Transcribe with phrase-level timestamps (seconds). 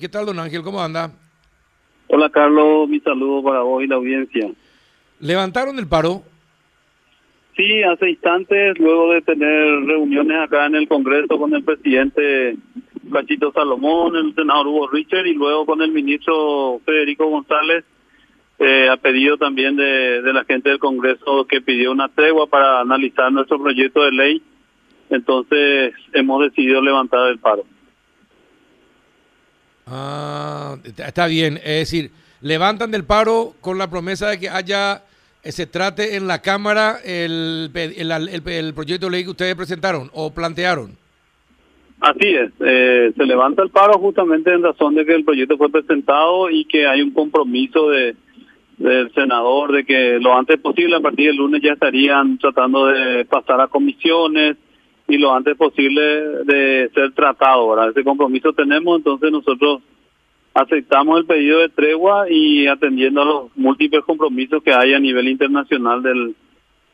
[0.00, 0.62] ¿Qué tal, don Ángel?
[0.62, 1.10] ¿Cómo anda?
[2.06, 2.88] Hola, Carlos.
[2.88, 4.48] Mi saludo para vos y la audiencia.
[5.18, 6.22] ¿Levantaron el paro?
[7.56, 12.56] Sí, hace instantes, luego de tener reuniones acá en el Congreso con el presidente
[13.12, 17.84] Cachito Salomón, el senador Hugo Richard y luego con el ministro Federico González,
[18.60, 22.82] eh, ha pedido también de, de la gente del Congreso que pidió una tregua para
[22.82, 24.42] analizar nuestro proyecto de ley.
[25.10, 27.64] Entonces, hemos decidido levantar el paro.
[29.90, 31.56] Ah, está bien.
[31.56, 32.10] Es decir,
[32.40, 35.02] levantan del paro con la promesa de que haya,
[35.42, 38.10] eh, se trate en la Cámara el, el,
[38.46, 40.96] el, proyecto de ley que ustedes presentaron o plantearon.
[42.00, 45.68] Así es, eh, se levanta el paro justamente en razón de que el proyecto fue
[45.68, 48.14] presentado y que hay un compromiso de
[48.78, 53.24] del senador de que lo antes posible, a partir del lunes ya estarían tratando de
[53.24, 54.56] pasar a comisiones,
[55.08, 56.02] y lo antes posible
[56.44, 57.68] de ser tratado.
[57.70, 57.90] ¿verdad?
[57.90, 59.80] Ese compromiso tenemos, entonces nosotros
[60.54, 65.28] aceptamos el pedido de tregua y atendiendo a los múltiples compromisos que hay a nivel
[65.28, 66.34] internacional del,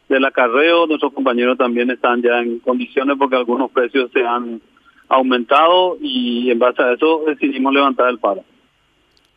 [0.08, 4.60] del acarreo, nuestros compañeros también están ya en condiciones porque algunos precios se han
[5.08, 8.44] aumentado y en base a eso decidimos levantar el paro.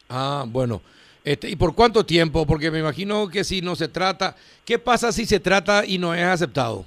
[0.09, 0.81] Ah, bueno.
[1.23, 2.45] Este, ¿Y por cuánto tiempo?
[2.45, 4.35] Porque me imagino que si no se trata,
[4.65, 6.85] ¿qué pasa si se trata y no es aceptado?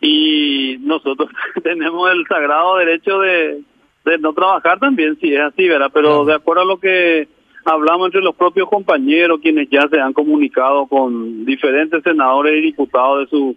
[0.00, 1.30] Y nosotros
[1.62, 3.62] tenemos el sagrado derecho de,
[4.04, 5.90] de no trabajar también, si es así, ¿verdad?
[5.92, 7.28] Pero de acuerdo a lo que
[7.64, 13.20] hablamos entre los propios compañeros, quienes ya se han comunicado con diferentes senadores y diputados
[13.20, 13.56] de su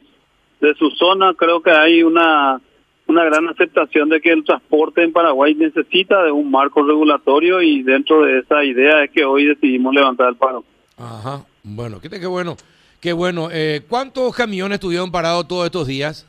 [0.59, 2.59] de su zona, creo que hay una
[3.07, 7.81] una gran aceptación de que el transporte en Paraguay necesita de un marco regulatorio y
[7.81, 10.63] dentro de esa idea es que hoy decidimos levantar el paro.
[10.95, 12.55] Ajá, bueno, qué, qué bueno,
[13.01, 13.49] qué bueno.
[13.51, 16.27] Eh, ¿Cuántos camiones estuvieron parados todos estos días?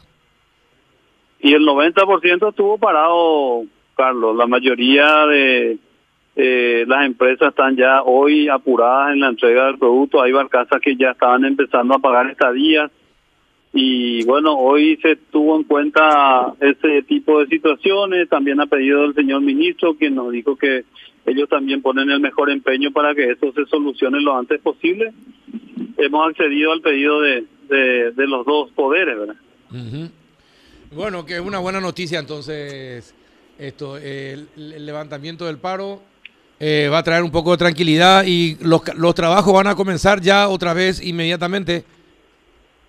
[1.42, 3.64] y el 90% estuvo parado,
[3.96, 4.36] Carlos.
[4.36, 5.78] La mayoría de
[6.36, 10.20] eh, las empresas están ya hoy apuradas en la entrega del producto.
[10.20, 12.90] Hay barcazas que ya estaban empezando a pagar estadías.
[13.72, 18.28] Y bueno, hoy se tuvo en cuenta ese tipo de situaciones.
[18.28, 20.84] También ha pedido el señor ministro, quien nos dijo que
[21.24, 25.12] ellos también ponen el mejor empeño para que esto se solucione lo antes posible.
[26.00, 29.36] Hemos accedido al pedido de, de, de los dos poderes, ¿verdad?
[30.92, 33.14] Bueno, que es una buena noticia entonces
[33.58, 36.02] esto, el, el levantamiento del paro
[36.58, 40.20] eh, va a traer un poco de tranquilidad y los, los trabajos van a comenzar
[40.20, 41.84] ya otra vez inmediatamente.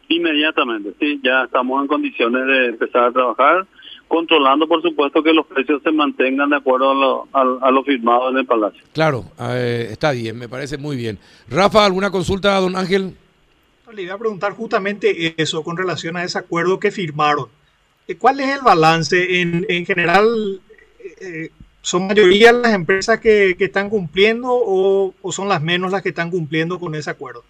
[0.10, 3.68] Inmediatamente, sí, ya estamos en condiciones de empezar a trabajar,
[4.12, 7.82] controlando por supuesto que los precios se mantengan de acuerdo a lo, a, a lo
[7.84, 8.84] firmado en el Palacio.
[8.92, 11.18] Claro, eh, está bien, me parece muy bien.
[11.50, 13.16] Rafa, ¿alguna consulta, don Ángel?
[13.94, 17.48] Le iba a preguntar justamente eso con relación a ese acuerdo que firmaron.
[18.20, 19.42] ¿Cuál es el balance?
[19.42, 20.62] En, en general,
[21.22, 21.50] eh,
[21.82, 26.10] ¿son mayoría las empresas que, que están cumpliendo o, o, son las menos las que
[26.10, 27.44] están cumpliendo con ese acuerdo?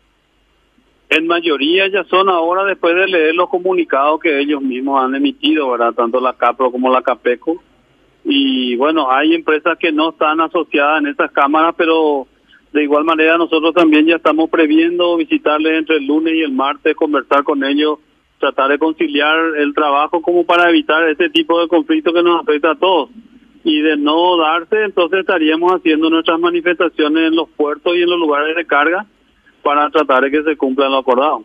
[1.21, 5.69] En mayoría ya son ahora después de leer los comunicados que ellos mismos han emitido,
[5.69, 5.93] ¿verdad?
[5.93, 7.61] Tanto la CAPRO como la CAPECO.
[8.23, 12.25] Y bueno, hay empresas que no están asociadas en esas cámaras, pero
[12.73, 16.95] de igual manera nosotros también ya estamos previendo visitarles entre el lunes y el martes,
[16.95, 17.99] conversar con ellos
[18.39, 22.71] tratar de conciliar el trabajo como para evitar este tipo de conflicto que nos afecta
[22.71, 23.11] a todos.
[23.63, 28.17] Y de no darse, entonces estaríamos haciendo nuestras manifestaciones en los puertos y en los
[28.17, 29.05] lugares de carga
[29.61, 31.43] para tratar de que se cumpla lo acordado.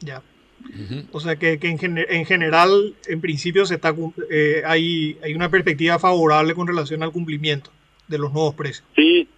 [0.00, 0.22] Ya.
[0.64, 1.06] Uh -huh.
[1.12, 3.94] O sea que, que en, gener en, general, en principio, se está
[4.30, 7.70] eh, hay, hay una perspectiva favorable con relación al cumplimiento
[8.08, 8.86] de los nuevos precios.
[8.94, 9.28] Sí,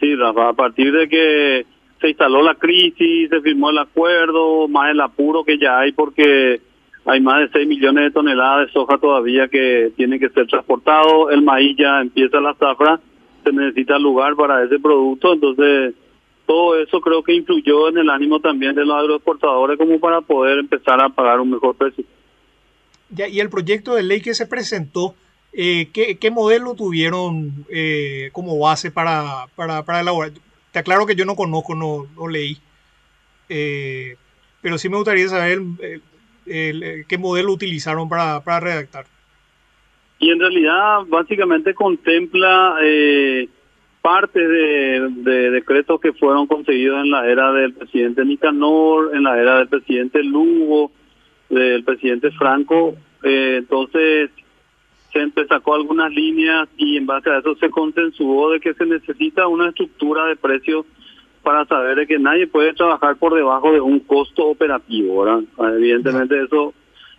[0.00, 1.66] sí, Rafa, a partir de que
[2.00, 6.60] se instaló la crisis, se firmó el acuerdo, más el apuro que ya hay porque
[7.04, 11.32] hay más de 6 millones de toneladas de soja todavía que tienen que ser transportados,
[11.32, 13.00] el maíz ya empieza la zafra,
[13.44, 15.94] se necesita lugar para ese producto, entonces
[16.48, 20.58] todo eso creo que influyó en el ánimo también de los agroexportadores como para poder
[20.58, 22.02] empezar a pagar un mejor precio.
[23.10, 25.14] Ya, y el proyecto de ley que se presentó,
[25.52, 30.32] eh, ¿qué, ¿qué, modelo tuvieron eh, como base para, para, para elaborar?
[30.68, 32.56] Está claro que yo no conozco, no, no leí,
[33.50, 34.16] eh,
[34.62, 36.02] pero sí me gustaría saber el,
[36.46, 39.04] el, el, qué modelo utilizaron para, para redactar.
[40.18, 43.48] Y en realidad básicamente contempla eh,
[44.08, 49.38] parte de, de, decretos que fueron conseguidos en la era del presidente Nicanor, en la
[49.38, 50.90] era del presidente Lugo,
[51.50, 52.94] del presidente Franco.
[53.22, 54.30] Eh, entonces
[55.12, 59.46] se sacó algunas líneas y en base a eso se consensuó de que se necesita
[59.46, 60.86] una estructura de precios
[61.42, 65.44] para saber de que nadie puede trabajar por debajo de un costo operativo, ¿verdad?
[65.76, 66.72] Evidentemente eso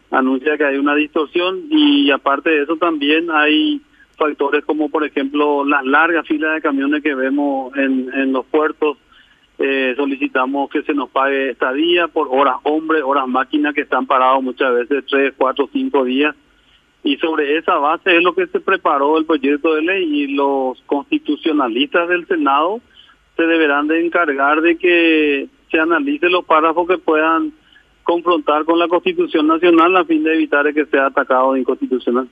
[0.10, 3.80] anuncia que hay una distorsión y aparte de eso también hay
[4.20, 8.98] factores como por ejemplo las largas filas de camiones que vemos en, en los puertos.
[9.58, 14.44] Eh, solicitamos que se nos pague estadía por horas hombre, horas máquina que están parados
[14.44, 16.36] muchas veces tres, cuatro, cinco días.
[17.04, 20.82] Y sobre esa base es lo que se preparó el proyecto de ley y los
[20.86, 22.82] constitucionalistas del Senado
[23.36, 27.54] se deberán de encargar de que se analicen los párrafos que puedan
[28.04, 32.28] confrontar con la Constitución Nacional a fin de evitar que sea atacado de inconstitucional.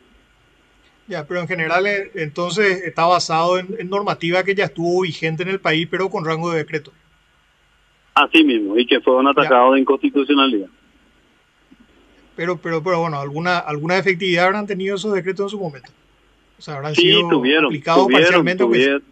[1.08, 5.50] Ya, pero en general eh, entonces está basado en, normativa que ya estuvo vigente en
[5.50, 6.92] el país, pero con rango de decreto.
[8.14, 10.68] Así mismo, y que fueron atacados de inconstitucionalidad.
[12.36, 15.90] Pero, pero, pero bueno, alguna alguna efectividad habrán tenido esos decretos en su momento.
[16.60, 18.64] O sea, habrán sido tuvieron, aplicados tuvieron, parcialmente.
[18.64, 19.04] Tuvieron,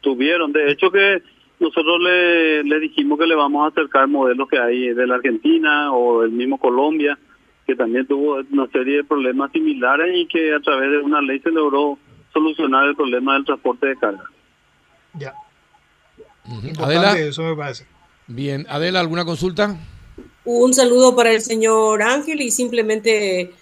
[0.00, 1.22] tuvieron, de hecho que
[1.58, 5.92] nosotros le, le dijimos que le vamos a acercar modelos que hay de la Argentina
[5.92, 7.18] o del mismo Colombia,
[7.66, 11.40] que también tuvo una serie de problemas similares y que a través de una ley
[11.40, 11.98] se logró
[12.32, 14.24] solucionar el problema del transporte de carga.
[15.14, 15.34] Ya.
[16.78, 17.86] Adela, eso me parece.
[18.28, 19.76] Bien, Adela, ¿alguna consulta?
[20.44, 23.52] Un saludo para el señor Ángel y simplemente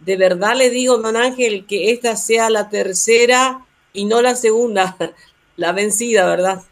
[0.00, 4.96] de verdad le digo, don Ángel, que esta sea la tercera y no la segunda,
[5.56, 6.62] la vencida, ¿verdad?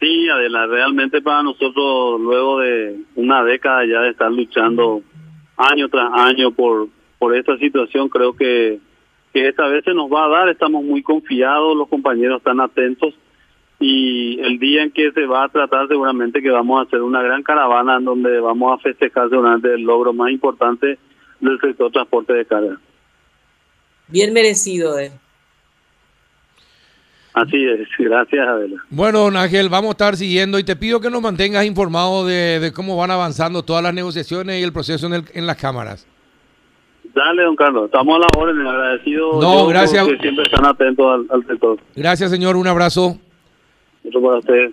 [0.00, 5.02] Sí, Adela, realmente para nosotros, luego de una década ya de estar luchando
[5.56, 8.78] año tras año por, por esta situación, creo que,
[9.32, 13.12] que esta vez se nos va a dar, estamos muy confiados, los compañeros están atentos
[13.80, 17.22] y el día en que se va a tratar seguramente que vamos a hacer una
[17.22, 20.98] gran caravana en donde vamos a festejar seguramente el logro más importante
[21.40, 22.80] del sector transporte de carga.
[24.08, 25.12] Bien merecido, eh.
[27.42, 28.82] Así es, gracias Adela.
[28.90, 32.72] Bueno, don Ángel, vamos a estar siguiendo y te pido que nos mantengas informado de,
[32.74, 36.06] cómo van avanzando todas las negociaciones y el proceso en, en las cámaras.
[37.14, 39.40] Dale, don Carlos, estamos a la orden, agradecido.
[39.40, 40.06] No, gracias.
[40.20, 41.78] siempre están atentos al, sector.
[41.96, 43.18] Gracias, señor, un abrazo.
[44.06, 44.70] Otro para usted.